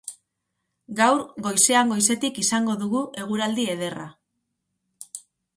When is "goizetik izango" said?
1.95-2.79